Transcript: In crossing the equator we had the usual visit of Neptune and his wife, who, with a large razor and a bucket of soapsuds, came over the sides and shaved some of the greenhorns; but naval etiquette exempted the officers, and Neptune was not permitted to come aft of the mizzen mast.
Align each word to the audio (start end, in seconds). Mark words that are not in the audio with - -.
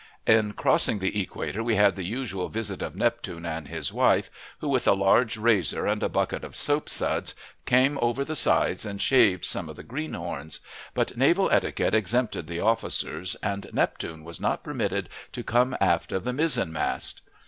In 0.25 0.53
crossing 0.53 0.97
the 0.97 1.21
equator 1.21 1.63
we 1.63 1.75
had 1.75 1.95
the 1.95 2.03
usual 2.03 2.49
visit 2.49 2.81
of 2.81 2.95
Neptune 2.95 3.45
and 3.45 3.67
his 3.67 3.93
wife, 3.93 4.31
who, 4.57 4.67
with 4.67 4.87
a 4.87 4.93
large 4.93 5.37
razor 5.37 5.85
and 5.85 6.01
a 6.01 6.09
bucket 6.09 6.43
of 6.43 6.55
soapsuds, 6.55 7.35
came 7.67 7.99
over 8.01 8.25
the 8.25 8.35
sides 8.35 8.83
and 8.83 8.99
shaved 8.99 9.45
some 9.45 9.69
of 9.69 9.75
the 9.75 9.83
greenhorns; 9.83 10.59
but 10.95 11.15
naval 11.17 11.51
etiquette 11.51 11.93
exempted 11.93 12.47
the 12.47 12.59
officers, 12.59 13.35
and 13.43 13.69
Neptune 13.73 14.23
was 14.23 14.41
not 14.41 14.63
permitted 14.63 15.07
to 15.33 15.43
come 15.43 15.77
aft 15.79 16.11
of 16.11 16.23
the 16.23 16.33
mizzen 16.33 16.73
mast. 16.73 17.21